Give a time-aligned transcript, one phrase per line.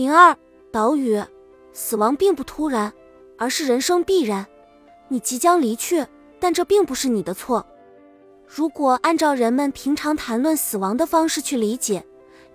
[0.00, 0.34] 零二，
[0.72, 1.22] 岛屿，
[1.74, 2.90] 死亡并不突然，
[3.36, 4.46] 而是人生必然。
[5.08, 6.06] 你即将离去，
[6.38, 7.66] 但这并不是你的错。
[8.46, 12.02] 如果按照人们平常谈论死亡的方式去理解，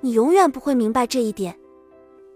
[0.02, 1.55] 你永远不会明白这一点。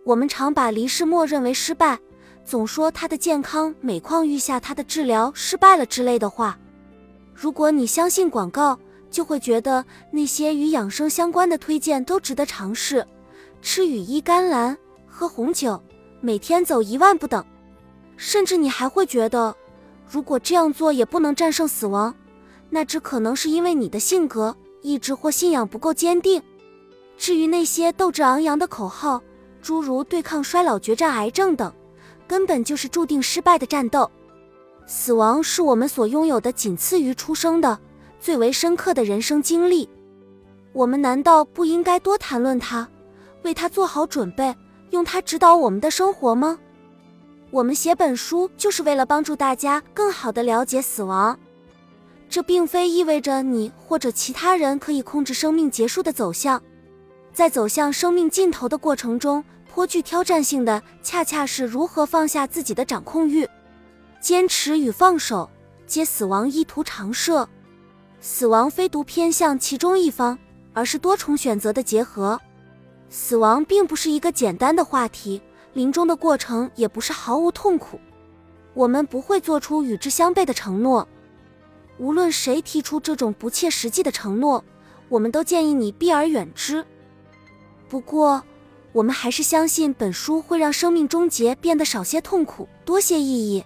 [0.05, 1.98] 我们常把离世默认为失败，
[2.46, 6.55] 总说他的健康每况愈下，他的治疗失败了之类的话。
[7.34, 8.78] 如果你相信广告，
[9.10, 13.04] 就会觉得那些与养生相关的推荐都值得尝试：
[13.60, 14.78] 吃羽衣甘蓝，
[15.20, 15.77] 喝红酒，
[16.21, 17.44] 每天走一万步等。
[18.16, 19.53] 甚至你还会觉得，
[20.09, 22.16] 如果这样做也不能战胜死亡。
[22.70, 26.41] 那只可能是因为你的性格、意志或信仰不够坚定。
[27.17, 29.21] 至于那些斗志昂扬的口号，
[29.61, 31.70] 诸如对抗衰老、决战癌症等，
[32.25, 34.09] 根本就是注定失败的战斗。
[34.86, 37.77] 死亡是我们所拥有的仅次于出生的
[38.22, 39.89] 最为深刻的人生经历。
[40.72, 42.88] 我们难道不应该多谈论它，
[43.44, 44.55] 为它做好准备，
[44.91, 46.59] 用它指导我们的生活吗？
[47.52, 51.38] 我们写本书就是为了帮助大家更好地了解死亡。
[52.30, 56.61] 这并非意味着你或者其他人可以控制生命结束的走向，
[57.33, 63.47] 在走向生命尽头的过程中，颇具挑战性的恰恰是如何放下自己的掌控欲。
[64.21, 65.49] 坚持与放手，
[65.88, 67.49] 皆死亡意图常设。
[68.21, 70.38] 死亡非独偏向其中一方，
[70.73, 72.39] 而是多重选择的结合。
[73.09, 75.41] 死亡并不是一个简单的话题，
[75.73, 77.99] 临终的过程也不是毫无痛苦。
[78.73, 81.07] 我们不会做出与之相悖的承诺。
[81.97, 84.63] 无论谁提出这种不切实际的承诺，
[85.09, 86.85] 我们都建议你避而远之。
[87.89, 88.43] 不过，
[88.93, 93.63] 我们还是相信本书会让生命终结变得少些痛苦，多些意义。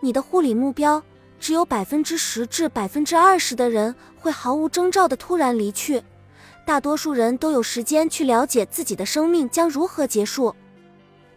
[0.00, 1.02] 你的护理目标，
[1.38, 6.02] 只有百分之十至百分之二十的人会毫无征兆的突然离去，
[6.66, 10.54] 大多数人都有时间去了解自己的生命将如何结束。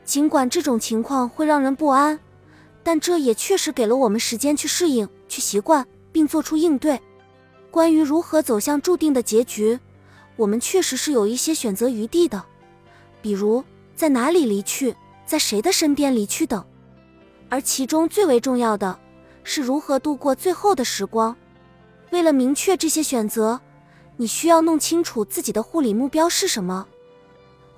[0.04, 2.20] 尽管这种情况会让人不安，
[2.84, 5.86] 但这也确实给了我们时间去适应、去习惯。
[6.18, 7.00] 并做出应对。
[7.70, 9.80] 关于如何走向注定的结局，
[10.36, 12.44] 我们确实是有一些选择余地的，
[13.22, 13.64] 比如
[13.96, 14.96] 在哪里离去，
[15.28, 16.66] 在谁的身边离去等。
[17.50, 18.98] 而其中最为重要的
[19.44, 21.36] 是如何度过最后的时光。
[22.10, 23.62] 为了明确这些选择，
[24.18, 26.86] 你需要弄清楚自己的护理目标是什么。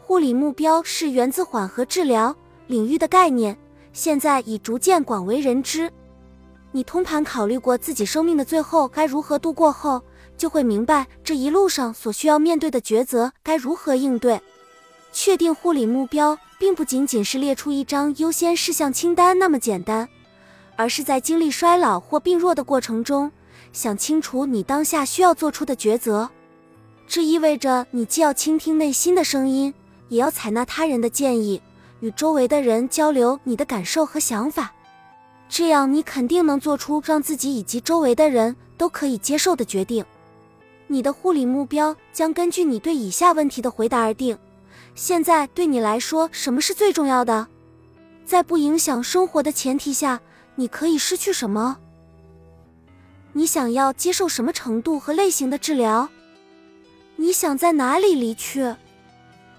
[0.01, 2.35] 护理目标是源自缓和治疗
[2.67, 3.57] 领域的概念，
[3.94, 5.91] 现在已逐渐广为人知。
[6.72, 10.01] 你通盘考虑过自己生命的最后该如何度过后，
[10.38, 14.39] 就会明白这一路上所需要面对的抉择该如何应对。
[15.11, 20.07] 确定护理目标，并不仅仅是列出一张优先事项清单那么简单，
[20.75, 23.31] 而是在经历衰老或病弱的过程中，
[23.72, 26.30] 想清楚你当下需要做出的抉择。
[27.07, 29.74] 这意味着你既要倾听内心的声音，
[30.09, 31.62] 也要采纳他人的建议，
[32.02, 34.72] 与周围的人交流你的感受和想法。
[35.47, 40.06] 这样，你肯定能做出让自己以及周围的人都可以接受的决定。
[40.85, 44.38] 你的护理目标将根据你对以下问题的回答而定。
[44.94, 47.47] 现在，对你来说，什么是最重要的？
[48.25, 50.22] 在不影响生活的前提下，
[50.56, 51.78] 你可以失去什么？
[53.39, 56.09] 你想要接受什么程度和类型的治疗？
[57.16, 58.75] 你想在哪里离去？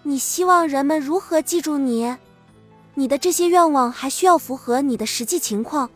[0.03, 2.15] 你希望人们如何记住你？
[2.93, 5.89] 你的这些愿望还需要符合你的实际情况，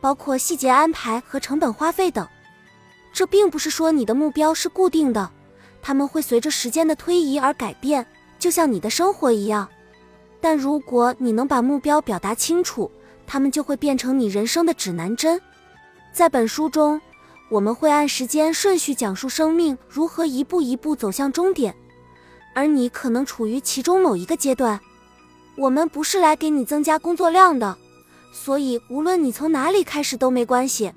[0.00, 2.24] 包括细节安排和成本花费等。
[3.12, 5.28] 这并不是说你的目标是固定的，
[5.82, 8.06] 他们会随着时间的推移而改变，
[8.38, 9.68] 就像你的生活一样。
[10.40, 12.88] 但如果你能把目标表达清楚，
[13.26, 15.42] 他们就会变成你人生的指南针。
[16.12, 17.00] 在本书中，
[17.52, 21.76] 我们会按时间顺序讲述生命如何一步一步走向终点，
[22.54, 24.80] 而你可能处于其中某一个阶段。
[25.58, 27.76] 我们不是来给你增加工作量的，
[28.32, 30.90] 所以无论你从哪里开始都没关系。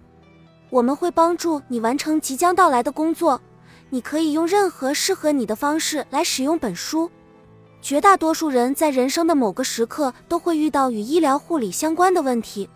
[0.70, 3.42] 我们会帮助你完成即将到来的工作。
[3.90, 7.12] 你可以用任何适合你的方式来使用本书。
[7.82, 12.70] 绝大多数人在人生的某个时刻都会遇到与医疗护理相关的问题，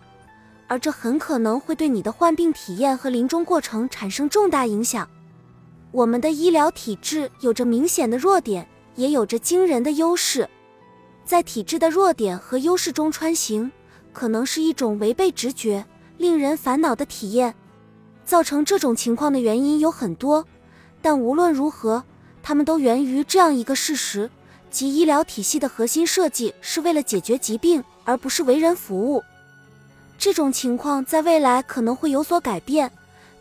[0.70, 5.10] 而这很可能会对你的患病体验和临终过程产生重大影响。
[5.90, 10.48] 我们的医疗体制有着明显的弱点，也有着惊人的优势。
[11.24, 13.72] 在体质的弱点和优势中穿行，
[14.12, 15.84] 可能是一种违背直觉、
[16.18, 17.52] 令人烦恼的体验。
[18.24, 20.46] 造成这种情况的原因有很多，
[21.02, 22.04] 但无论如何，
[22.44, 24.30] 它们都源于这样一个事实：
[24.70, 29.20] 即医疗体系的核心设计是为了解决疾病，而不是为人服务。
[30.20, 32.92] 这种情况在未来可能会有所改变，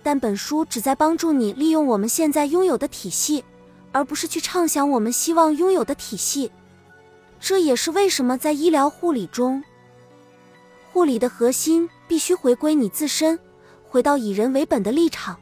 [0.01, 3.43] 但本书旨在帮助你利用我们现在拥有的体系，
[3.91, 6.49] 而不是去畅想我们希望拥有的体系。
[7.37, 9.61] 这也是为什么在医疗护理中，
[10.93, 13.37] 护理的核心必须回归你自身，
[13.89, 15.35] 回到以人为本的立场，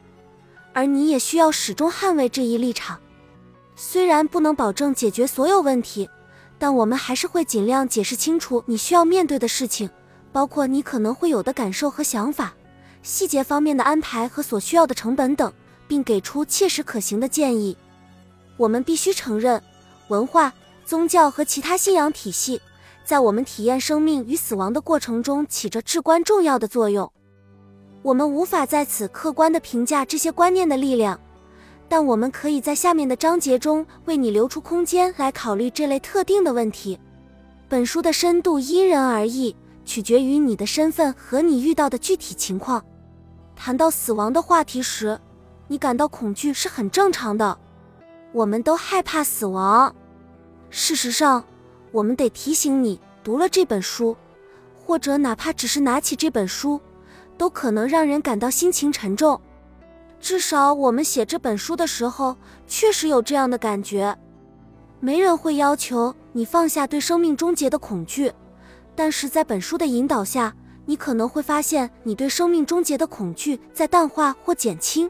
[0.72, 2.98] 而你也需要始终捍卫这一立场。
[3.76, 6.10] 虽然不能保证解决所有问题，
[6.58, 9.88] 但我们还是会尽量解释清楚你需要面对的事情，
[10.32, 12.54] 包括你可能会有的感受和想法，
[13.02, 15.52] 细节方面的安排和所需要的成本等，
[15.86, 17.76] 并给出切实可行的建议。
[18.56, 19.62] 我们必须承认，
[20.08, 20.52] 文化。
[20.84, 22.58] 宗教和其他信仰体系
[23.04, 27.12] 在我们体验生命与死亡的过程中起着至关重要的作用。
[28.00, 31.20] 我们无法在此客观地评价这些观念的力量，
[31.90, 36.98] 但我们可以在下面的章节中为你留出空间来考虑这类特定的问题。
[37.68, 39.54] 本书的深度因人而异，
[39.88, 42.84] 取决于你的身份和你遇到的具体情况。
[43.56, 45.18] 谈到死亡的话题时，
[45.66, 47.58] 你感到恐惧是很正常的。
[48.32, 49.96] 我们都害怕死亡。
[50.68, 51.42] 事实上，
[51.90, 54.14] 我们得提醒你，读了这本书，
[54.84, 56.78] 或者哪怕只是拿起这本书，
[57.38, 59.40] 都可能让人感到心情沉重。
[60.20, 62.36] 至少我们写这本书的时候，
[62.66, 64.14] 确实有这样的感觉。
[65.00, 68.30] 没人会要求你放下对生命终结的恐惧，
[68.98, 70.52] 但是在本书的引导下，
[70.84, 75.08] 你可能会发现你对生命终结的恐惧在淡化或减轻。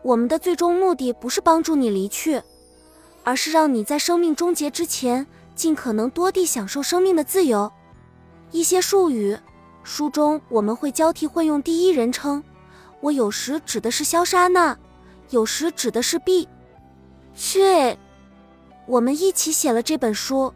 [0.00, 2.40] 我们的最终目的不是帮助你离去。
[3.22, 7.70] 而是让你在生命终结之前，尽可能多地享受生命的自由。
[8.52, 9.36] 一些术语，
[9.82, 12.42] 书中我们会交替混用第一人称，
[13.02, 14.78] 我有时指的是肖莎娜，
[15.28, 16.48] 有时指的是 B。
[17.34, 17.98] 这，
[18.86, 20.54] 我们一起写了这本书，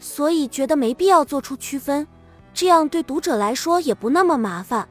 [0.00, 2.04] 所以觉得没必要做出区分，
[2.52, 4.88] 这样对读者来说也不那么麻烦。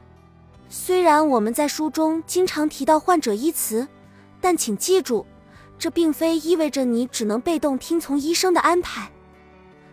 [0.70, 3.86] 虽然我们在书中经常提到患者一词，
[4.40, 5.26] 但请记住。
[5.78, 9.10] 这并非意味着你只能被动听从医生的安排。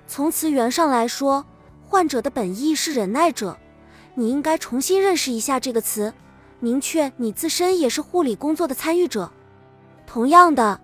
[0.05, 1.45] 从词源上来说，
[1.85, 3.57] 患者的本意是忍耐者。
[4.13, 6.13] 你应该重新认识一下这个词，
[6.59, 9.31] 明确你自身也是护理工作的参与者。
[10.05, 10.81] 同样的，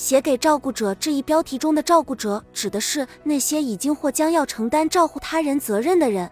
[0.00, 6.28] 写给照顾者这一标题中的照顾者指的是那些已经或将要承担照顾他人责任的人。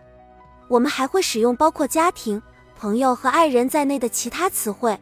[0.68, 2.40] 我们还会使用包括家庭、
[2.78, 4.98] 朋友和爱人在内的其他词汇。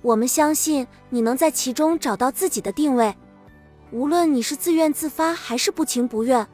[0.00, 3.14] 我们相信你能在其中找到自己的定位，
[3.92, 6.44] 无论你是自愿自发还是不情不愿，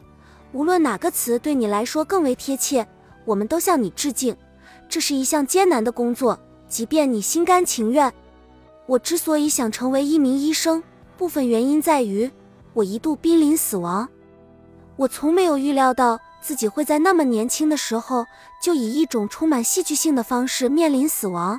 [0.53, 2.87] 无论哪个词对你来说更为贴切，
[3.25, 4.37] 我们都向你致敬。
[4.87, 8.13] 这是一项艰难的工作，即便你心甘情愿。
[8.85, 10.83] 我之所以想成为一名医生，
[11.19, 12.31] 部分原因在于
[12.73, 14.09] 我一度濒临死亡。
[14.97, 18.25] 我从没有预料到自己会在那么年轻的时候
[18.63, 21.59] 就以一种充满戏剧性的方式面临死亡。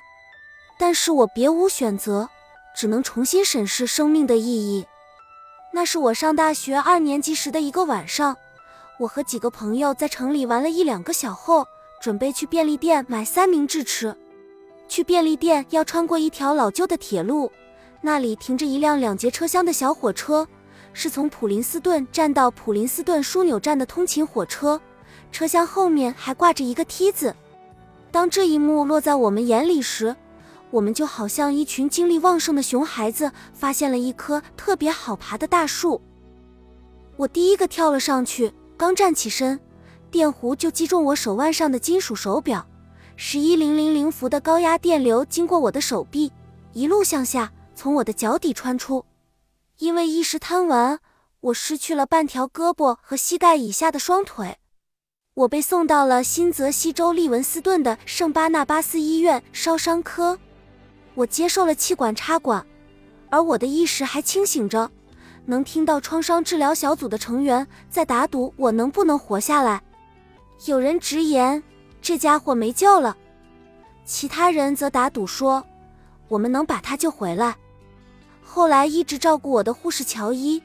[0.78, 2.30] 但是我别无选择，
[2.74, 4.86] 只能重新审视生命的意义。
[5.74, 8.38] 那是我上大学二年级时的一个晚上，
[8.98, 11.66] 我和几个朋友在城里玩了一两个小后，
[12.02, 14.16] 准备去便利店买三明治吃。
[14.88, 17.52] 去便利店要穿过一条老旧的铁路，
[18.02, 20.48] 那里停着一辆两节车厢的小火车，
[20.94, 24.80] 是从普林斯顿站到普林斯顿枢纽站的通勤火车。
[25.32, 27.36] 车厢后面还挂着一个梯子。
[28.12, 30.16] 当这一幕落在我们眼里时，
[30.72, 36.02] 我们就好像一群精力旺盛的熊孩子，发现了一棵特别好爬的大树。
[37.18, 39.60] 我第一个跳了上去，刚站起身，
[40.10, 42.66] 电弧就击中我手腕上的金属手表，
[43.16, 46.32] 十一零零零伏的高压电流经过我的手臂，
[46.74, 49.06] 一路向下，从我的脚底穿出。
[49.78, 51.00] 因为一时贪玩，
[51.40, 54.58] 我失去了半条胳膊和膝盖以下的双腿。
[55.34, 60.38] 我被送到了新泽西州利文斯顿的圣巴纳巴斯医院烧伤科。
[61.16, 62.68] 我接受了气管插管，
[63.30, 64.92] 而我的意识还清醒着，
[65.46, 69.82] 能听到创伤治疗小组的成员在打赌我能不能活下来。
[70.66, 71.64] 有人直言
[72.02, 73.16] 这家伙没救了，
[74.04, 75.66] 其他人则打赌说
[76.28, 77.56] 我们能把他救回来。
[78.52, 80.62] 后来一直照顾我的护士乔伊，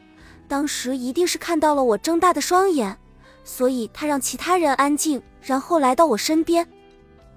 [0.49, 2.97] 当时一定是看到了我睁大的双眼，
[3.45, 6.67] 所以他让其他人安静，然后来到我身边。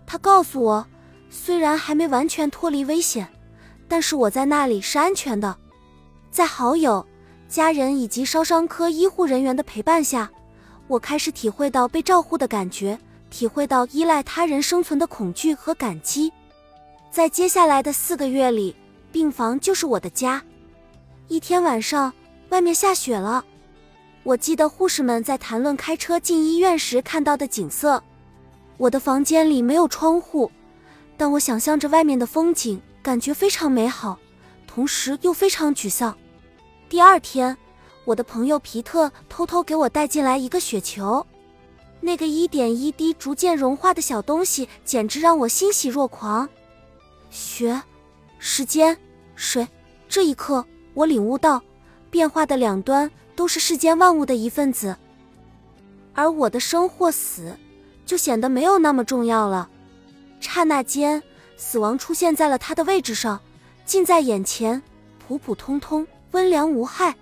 [0.05, 0.87] 他告诉我。
[1.29, 3.27] 虽然还没完全脱离危险，
[3.85, 5.53] 但是我在那里是安全的。
[6.31, 7.05] 在好友、
[7.49, 10.31] 家人以及烧伤科医护人员的陪伴下，
[10.87, 12.97] 我开始体会到被照护的感觉，
[13.29, 16.31] 体会到依赖他人生存的恐惧和感激。
[17.11, 18.73] 在接下来的四个月里，
[19.11, 20.43] 病房就是我的家。
[21.27, 22.13] 一天晚上，
[22.49, 23.43] 外面下雪了。
[24.23, 28.03] 我记得护士们在谈论开车进医院时看到的景色。
[28.77, 30.51] 我的房间里没有窗户。
[31.19, 34.19] 但我想象着外面的风景，感觉非常美好，
[34.67, 36.15] 同时又非常沮丧。
[36.87, 37.57] 第二天，
[38.05, 41.25] 我的朋友皮特偷偷给我带进来一个雪球，
[42.01, 46.47] 那个一点一滴逐渐融化的小东西，简直让我欣喜若狂。
[47.31, 47.81] 雪、
[48.39, 48.97] 时间、
[49.35, 49.67] 水，
[50.07, 51.61] 这一刻，我领悟到，
[52.09, 54.95] 变化的两端都是世间万物的一份子，
[56.13, 57.57] 而我的生或死，
[58.05, 59.69] 就显得没有那么重要了。
[60.39, 61.21] 刹那间，
[61.55, 63.41] 死亡出现在了他的位置上，
[63.85, 64.81] 近在眼前，
[65.19, 67.15] 普普通通，温良无害。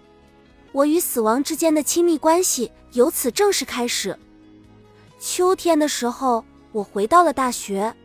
[0.74, 4.17] 我与死亡之间的亲密关系由此正式开始。
[5.17, 6.43] 秋天的时候，
[6.74, 7.95] 我回到了大学。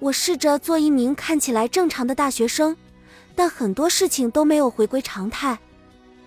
[0.00, 2.76] 我试着做一名看起来正常的大学生，
[3.34, 5.58] 但很多事情都没有回归常态。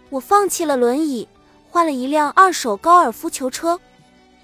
[0.09, 1.27] 我放弃了轮椅，
[1.69, 3.79] 换了一辆二手高尔夫球车。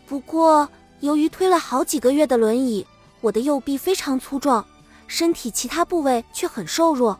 [0.06, 0.68] 不过，
[1.00, 2.86] 由于推了好几个月的轮椅，
[3.22, 4.64] 我的右臂非常粗壮，
[5.08, 7.18] 身体其他部位却很瘦弱。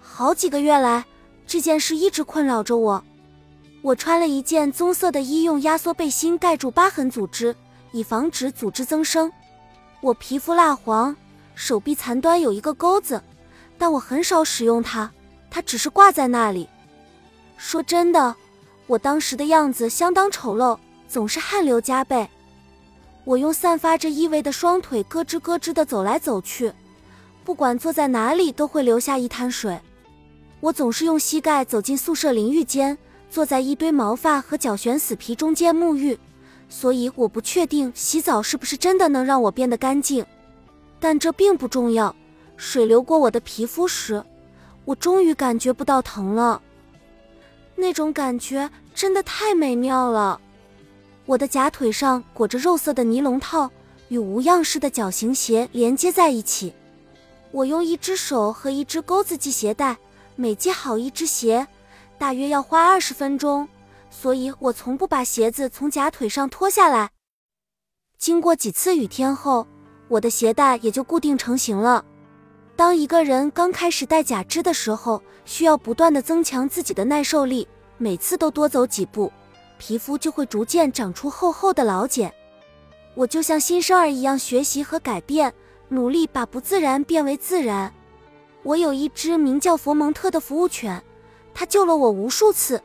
[0.00, 1.04] 好几个月来，
[1.46, 3.02] 这件事一直困扰着我。
[3.80, 7.56] 我穿了一件棕色的医用压缩背心，盖住疤痕组织，
[7.92, 9.32] 以防止组织增生。
[10.00, 11.16] 我皮肤蜡黄，
[11.54, 13.22] 手臂残端有一个钩子，
[13.76, 15.10] 但我很少使用它，
[15.50, 16.68] 它只是挂在那里。
[17.56, 18.34] 说真的，
[18.86, 20.78] 我当时的样子相当丑陋，
[21.08, 22.28] 总是汗流浃背。
[23.24, 26.72] 我用散发着异味的双腿咯吱咯吱地走来走去，
[27.44, 29.78] 不管坐在哪里都会留下一滩水。
[30.60, 32.96] 我总是用膝盖走进宿舍淋浴间。
[33.30, 36.18] 坐在一堆毛发和脚癣死皮中间沐浴，
[36.68, 40.24] 所以我不确定洗澡是不是真的能让我变得干净。
[41.00, 42.14] 但这并不重要。
[42.56, 44.24] 水流过我的皮肤时，
[44.84, 46.60] 我终于感觉不到疼了。
[47.76, 50.40] 那种感觉真的太美妙了。
[51.24, 53.70] 我的假腿上裹着肉色的尼龙套，
[54.08, 56.74] 与无样式的脚型鞋连接在一起。
[57.52, 59.96] 我用一只手和一只钩子系鞋带，
[60.34, 61.66] 每系好一只鞋。
[62.18, 63.68] 大约要花二十分钟，
[64.20, 67.10] 所以我从不把鞋子从假腿上脱下来。
[68.18, 69.64] 经过几次雨天后，
[70.08, 72.04] 我的鞋带也就固定成型了。
[72.74, 79.32] 当一个人刚开始戴假肢的时候，需要不断的增强自己的耐受力，每次都多走几步，
[79.78, 82.34] 皮肤就会逐渐长出厚厚的老茧。
[83.14, 85.54] 我就像新生儿一样学习和改变，
[85.90, 87.94] 努力把不自然变为自然。
[88.64, 91.00] 我有一只名叫佛蒙特的服务犬。
[91.54, 92.82] 它救了我无数次，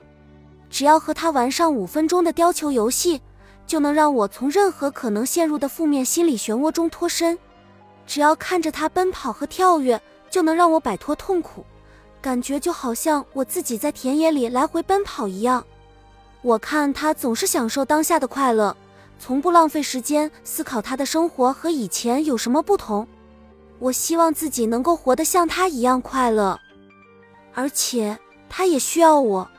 [0.73, 3.21] 只要和他玩上五分钟的吊球游戏，
[3.67, 7.37] 就能让我从任何可能陷入的负面心理漩涡中脱身。
[8.07, 10.01] 只要看着他奔跑和跳跃，
[10.31, 11.63] 就能让我摆脱痛苦，
[12.19, 15.63] 感觉就好像我自己在田野里来回奔跑一样。
[16.41, 18.75] 我看他总是享受当下的快乐，
[19.19, 23.07] 从不浪费时间思考他的生活和以前有什么不同。
[23.77, 26.59] 我希望自己能够活得像他一样快乐，
[27.53, 28.17] 而且。
[28.55, 29.49] 他也需要我，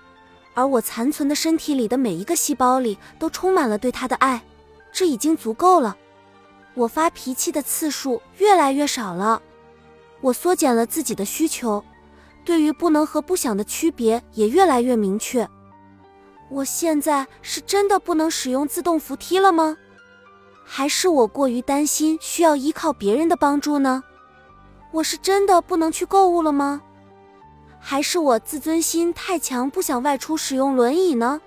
[0.54, 4.42] 而我残存的身体里的每一个细胞里都充满了对他的爱，
[4.92, 5.96] 这已经足够了。
[6.74, 9.42] 我发脾气的次数越来越少了，
[10.20, 11.84] 我缩减了自己的需求，
[12.44, 15.48] 对于不能和不想的区别也越来越明确。
[16.50, 19.76] 我现在是真的不能使用自动扶梯了吗？
[20.64, 24.02] 还是我过于担心需要依靠别人的帮助呢？
[24.92, 26.80] 我是真的不能去购物了吗？
[27.86, 31.38] 还是我自尊心太强，不想外出使用轮椅呢？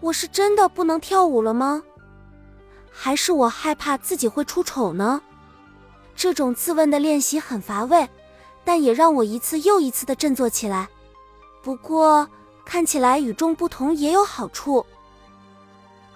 [0.00, 1.84] 我是真的不能跳舞了吗？
[2.90, 5.22] 还是我害怕自己会出丑呢？
[6.16, 8.08] 这种自问的练习很乏味，
[8.64, 10.88] 但也让我一次又一次的振作起来。
[11.62, 12.28] 不过
[12.64, 14.84] 看起来与众不同也有好处。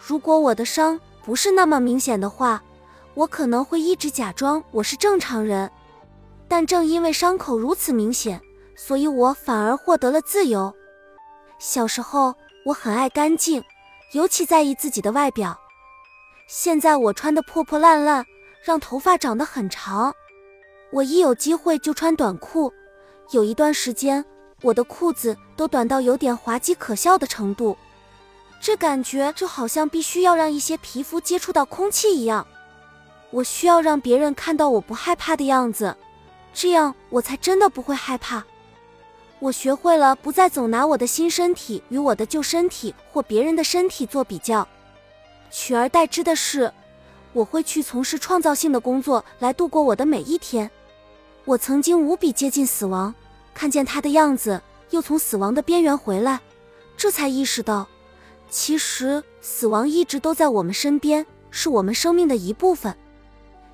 [0.04, 2.60] 如果我的伤不是那么明显的话，
[3.14, 5.70] 我可能会一直假装我是正常人。
[6.48, 8.42] 但正因为伤口如此明显。
[8.82, 10.74] 所以我反而获得了自由。
[11.58, 12.34] 小时候
[12.64, 13.62] 我很爱干净，
[14.14, 15.54] 尤其在意自己的外表。
[16.48, 18.24] 现在我穿的破破烂烂，
[18.64, 20.14] 让头发长得很长。
[20.92, 22.72] 我一有机会就穿短裤，
[23.32, 24.24] 有一段时间
[24.62, 27.76] 我的裤子都短到有点滑稽可笑的程度。
[28.62, 32.46] 这感觉就好像必须要让一些皮肤接触到空气一样。
[33.30, 35.94] 我需要让别人看到我不害怕的样子，
[36.54, 38.42] 这样我才真的不会害怕。
[39.40, 44.68] 我学会了不再总拿我的新身体与我的旧身体或别人的身体做比较，
[45.50, 46.70] 取而代之的是，
[47.32, 50.70] 我会去从事创造性的工作来度过我的每一天。
[51.46, 53.14] 我曾经无比接近死亡，
[53.54, 56.38] 看见他的样子，又从死亡的边缘回来，
[56.98, 57.88] 这才意识到，
[58.50, 62.94] 其实死亡一直都在我们身边，是我们生命的一部分。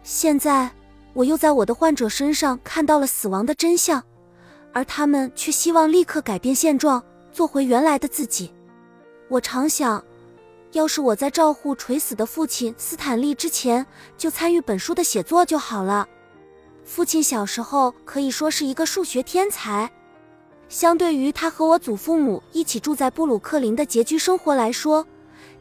[0.05, 0.71] 现在，
[1.13, 4.05] 我又在我的患者身上看到了死亡的真相。
[4.76, 7.02] 而他们却希望立刻改变现状，
[7.33, 8.52] 做回原来的自己。
[9.26, 10.04] 我常想，
[10.73, 13.87] 要是我在照顾垂死的父亲斯坦利之前
[14.18, 16.06] 就参与本书的写作就好了。
[16.85, 19.90] 父亲小时候可以说是一个数学天才，
[20.68, 25.06] 相对于他和我祖父母一起住在布鲁克林的拮据生活来说，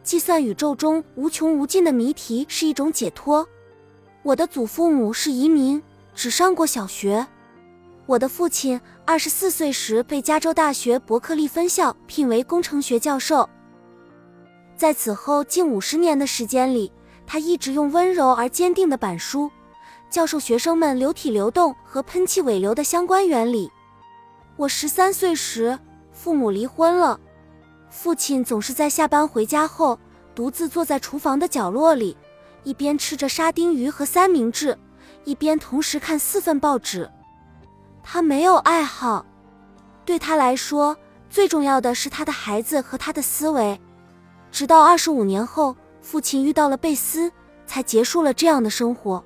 [0.03, 3.47] 计算宇宙中无穷无尽的谜题是一种解脱。
[4.23, 5.81] 我的祖父母是移民，
[6.13, 7.25] 只上过小学。
[8.07, 13.49] 我的父亲二十四岁时被加州大学伯克利分校聘为工程学教授，
[14.77, 16.91] 在此后近五十年的时间里，
[17.25, 19.49] 他一直用温柔而坚定的板书。
[20.07, 23.71] 教授学生们流体流动和喷气尾流的相关原理。
[24.55, 25.77] 我十三岁时，
[26.11, 27.19] 父母离婚了，
[27.89, 29.99] 父亲总是在下班回家后，
[30.35, 32.15] 独自坐在厨房的角落里，
[32.63, 34.77] 一边吃着沙丁鱼和三明治，
[35.23, 37.09] 一边同时看四份报纸。
[38.07, 39.25] 他没有爱好，
[40.05, 40.95] 对他来说，
[41.27, 43.81] 最重要的是他的孩子和他的思维。
[44.51, 47.31] 直到二十五年后，父亲遇到了贝斯，
[47.65, 49.21] 才结束了这样的生活。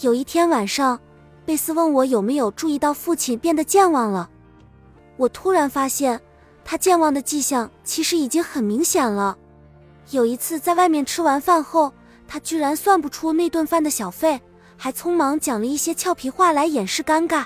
[0.00, 0.98] 有一天晚上，
[1.46, 4.28] 贝斯问我有没有注意到父亲变得健忘了。
[5.16, 6.20] 我突然发现，
[6.64, 9.38] 他健忘的迹象其实已经很明显了。
[10.10, 11.92] 有一次在外面吃完饭后，
[12.26, 14.42] 他居然算不出那顿饭的小费，
[14.76, 17.44] 还匆忙讲了一些俏皮话来掩饰尴尬。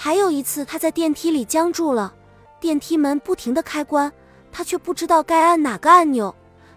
[0.00, 2.14] 还有一次，他在电梯里僵住了，
[2.60, 4.12] 电梯门不停的开关，
[4.52, 6.32] 他却不知道该按哪个按钮，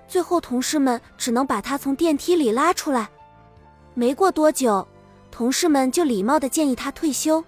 [0.08, 3.08] 最后同事们只能把他从电梯里拉出来。
[3.94, 4.88] 没过多久，
[5.30, 7.44] 同事们就礼貌地建议他退休。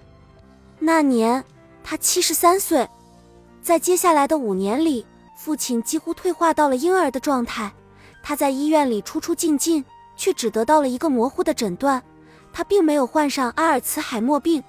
[0.78, 1.44] 那年
[1.84, 2.88] 他七十三岁，
[3.64, 5.04] 在接下来的五年里，
[5.36, 7.74] 父亲几乎退化到了婴儿的状态。
[8.22, 9.84] 他在医院里出出进进，
[10.16, 12.00] 却只得到了一个模糊的诊断：
[12.54, 14.64] 他并没有患上阿尔茨海默病，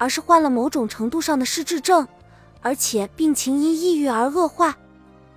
[0.00, 2.08] 而是患了某种程度上的失智症，
[2.62, 4.74] 而且病情因抑郁而恶化。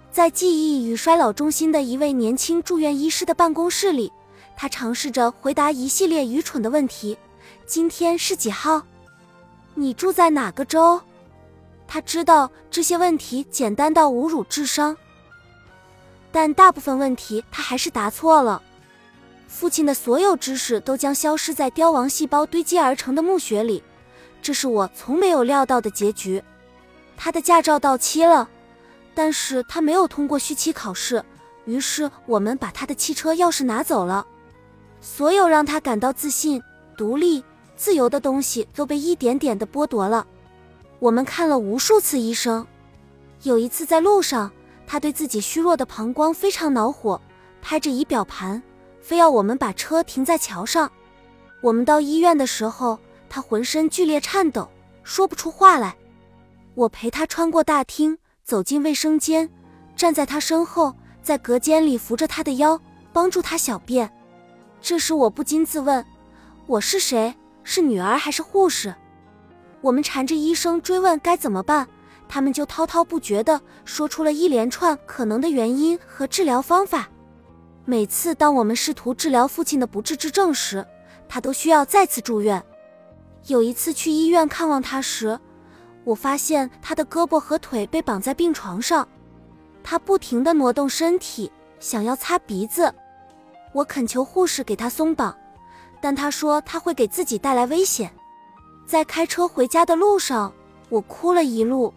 [0.09, 4.09] 在记忆与衰老中心的一位年轻住院医师的办公室里。
[4.55, 7.17] 他尝试着回答一系列愚蠢的问题
[7.67, 8.81] ：“今天是几号？
[9.73, 11.01] 你住在哪个州？”
[11.85, 14.95] 他知道这些问题简单到侮辱智商，
[16.31, 18.61] 但大部分问题他还是答错了。
[19.49, 23.83] 父亲的所有知识都将消失在凋亡细胞堆积而成的墓穴里，
[24.43, 26.43] 这是我从没有料到的结局。
[27.15, 28.49] 他的驾照到期了，
[29.15, 31.23] 但是他没有通过续期考试，
[31.65, 34.27] 于是我们把他的汽车钥匙拿走了。
[34.99, 36.61] 所有让他感到自信、
[36.97, 37.43] 独立、
[37.75, 40.27] 自由的东西都被一点点的剥夺了。
[40.99, 42.67] 我们看了无数次医生。
[43.43, 44.51] 有一次在路上，
[44.85, 47.19] 他对自己虚弱的膀胱非常恼火，
[47.61, 48.61] 拍着仪表盘，
[49.01, 50.91] 非要我们把车停在桥上。
[51.61, 52.99] 我们到医院的时候，
[53.33, 54.69] 他浑身剧烈颤抖，
[55.01, 55.95] 说不出话来。
[56.75, 59.49] 我陪他穿过大厅，走进卫生间，
[59.95, 60.93] 站在他身后，
[61.23, 62.79] 在隔间里扶着他的腰，
[63.11, 64.07] 帮助他小便。
[64.79, 66.05] 这时我不禁自问：
[66.67, 67.33] 我是谁？
[67.63, 68.93] 是女儿还是护士？
[69.81, 71.87] 我们缠着医生追问该怎么办，
[72.29, 77.09] 他们就滔滔不绝地说出了一连串可能的原因和治疗方法。
[77.83, 80.85] 每次当我们试图治疗父亲的不治之症时，
[81.27, 82.63] 他都需要再次住院。
[83.47, 85.37] 有一次去医院看望他时，
[86.03, 89.07] 我发现他的胳膊和腿被绑在病床上，
[89.83, 92.93] 他不停地挪动身体，想要擦鼻子。
[93.73, 95.35] 我恳求护士给他松绑，
[95.99, 98.13] 但他说他会给自己带来危险。
[98.85, 100.53] 在开车回家的路上，
[100.89, 101.93] 我哭了一路。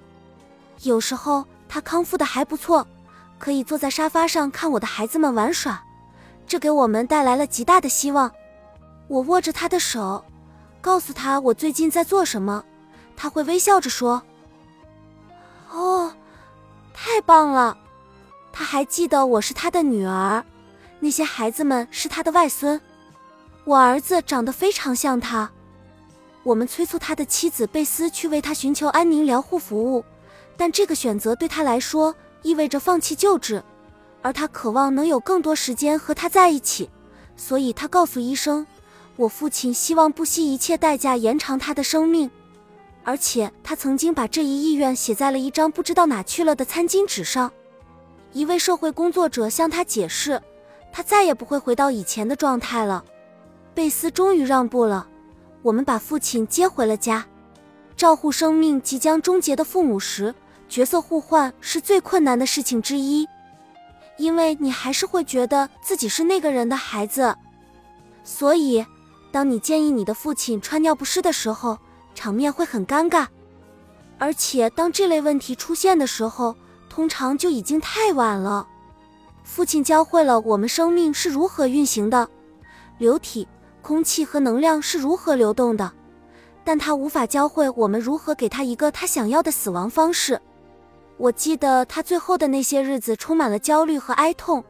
[0.83, 2.87] 有时候他康复的还不错，
[3.39, 5.81] 可以坐在沙发上看我的孩子们玩耍，
[6.47, 8.31] 这给我们带来了极大的希望。
[9.09, 10.25] 我握着他的手，
[10.87, 12.65] 告诉他我最近在做什么，
[13.17, 14.23] 他会微笑着说
[15.75, 16.15] ：“哦，
[16.95, 17.77] 太棒了。”
[18.55, 20.45] 他还记得我是他的女儿。
[21.01, 22.81] 那些孩子们是他的外孙，
[23.65, 25.51] 我儿子长得非常像他。
[26.45, 30.05] 我们催促他的妻子贝斯去为他寻求安宁疗护服务，
[30.57, 33.61] 但这个选择对他来说意味着放弃救治，
[34.23, 36.89] 而他渴望能有更多时间和他在一起，
[37.37, 38.65] 所以他告诉医生，
[39.17, 42.31] 我父亲希望不惜一切代价延长他的生命，
[43.03, 47.51] 而且他曾经把这一意愿写在了一张不知道哪去了的餐巾纸上。
[48.33, 50.41] 一位社会工作者向他解释。
[50.93, 53.05] 他再也不会回到以前的状态了。
[53.75, 55.07] 贝斯终于让步了。
[55.61, 57.27] 我们把父亲接回了家。
[57.95, 60.35] 照护生命即将终结的父母时，
[60.71, 63.29] 角色互换是最困难的事情之一，
[64.17, 67.37] 因为你还是会觉得自己是那个人的孩子。
[68.25, 68.83] 所以，
[69.37, 71.79] 当你建议你的父亲穿尿不湿的时候，
[72.15, 73.27] 场面会很尴尬。
[74.17, 76.57] 而且当这类问题出现的时候，
[76.89, 78.67] 通常就已经太晚了。
[79.45, 82.27] 父亲教会了我们生命是如何运行的，
[82.97, 83.47] 流体、
[83.83, 85.93] 空气和能量是如何流动的，
[86.65, 90.41] 但他无法教会我们如何给他一个他想要的死亡方式。
[91.19, 94.65] 我记得他最后的那些日子充满了焦虑和哀痛，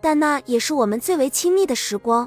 [0.00, 2.26] 但那也是我们最为亲密的时光。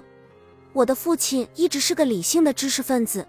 [0.73, 3.27] 我的父亲一直是个理性的知识分子，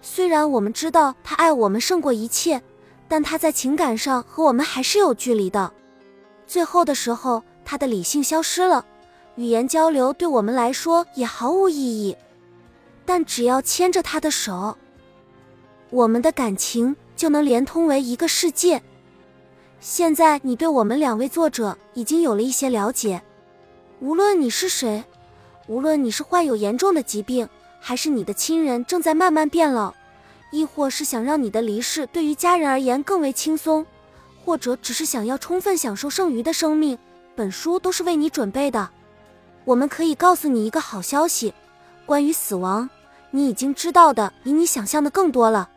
[0.00, 2.62] 虽然我们知道他爱我们胜过一切，
[3.06, 5.72] 但他在情感上和我们还是有距离的。
[6.46, 8.84] 最后的时候，他的理性消失了，
[9.36, 12.16] 语言交流对我们来说也毫无意义。
[13.04, 14.76] 但只要牵着他的手，
[15.90, 18.82] 我们的感情就能连通为一个世界。
[19.80, 23.22] 现在你对我们两位作者已经有了一些了解，
[24.00, 25.04] 无论你是谁。
[25.68, 27.46] 无论你是患有严重的疾病，
[27.78, 29.92] 还是你的亲人正在慢慢变老，
[30.50, 33.86] 亦或是想让你的离世对于家人而言更为轻松，
[34.44, 36.98] 或者只是想要充分享受剩余的生命，
[37.36, 38.88] 本书都是为你准备的。
[39.66, 41.52] 我们可以告诉你一个好消息：
[42.06, 42.88] 关于死亡，
[43.30, 45.68] 你已经知道的比你想象的更多了。